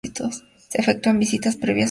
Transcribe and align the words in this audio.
Se 0.69 0.79
efectúan 0.81 1.19
visitas 1.19 1.57
previa 1.57 1.59
solicitud. 1.59 1.79